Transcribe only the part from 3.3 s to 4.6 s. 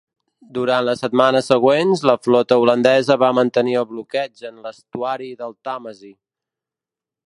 mantenir el bloqueig